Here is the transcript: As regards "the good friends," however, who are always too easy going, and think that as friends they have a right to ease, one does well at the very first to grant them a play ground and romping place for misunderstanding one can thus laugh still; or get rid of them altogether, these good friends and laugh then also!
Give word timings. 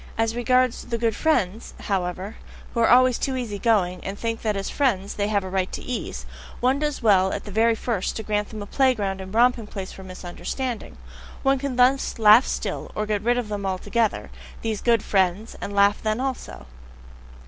As 0.17 0.35
regards 0.35 0.85
"the 0.87 0.97
good 0.97 1.15
friends," 1.15 1.75
however, 1.81 2.35
who 2.73 2.79
are 2.79 2.89
always 2.89 3.19
too 3.19 3.35
easy 3.35 3.59
going, 3.59 4.03
and 4.03 4.17
think 4.17 4.41
that 4.41 4.57
as 4.57 4.67
friends 4.67 5.13
they 5.13 5.27
have 5.27 5.43
a 5.43 5.47
right 5.51 5.71
to 5.73 5.81
ease, 5.83 6.25
one 6.59 6.79
does 6.79 7.03
well 7.03 7.31
at 7.31 7.43
the 7.43 7.51
very 7.51 7.75
first 7.75 8.15
to 8.15 8.23
grant 8.23 8.49
them 8.49 8.63
a 8.63 8.65
play 8.65 8.95
ground 8.95 9.21
and 9.21 9.31
romping 9.31 9.67
place 9.67 9.91
for 9.91 10.03
misunderstanding 10.03 10.97
one 11.43 11.59
can 11.59 11.75
thus 11.75 12.17
laugh 12.17 12.47
still; 12.47 12.89
or 12.95 13.05
get 13.05 13.21
rid 13.21 13.37
of 13.37 13.47
them 13.47 13.63
altogether, 13.63 14.31
these 14.63 14.81
good 14.81 15.03
friends 15.03 15.55
and 15.61 15.75
laugh 15.75 16.01
then 16.01 16.19
also! 16.19 16.65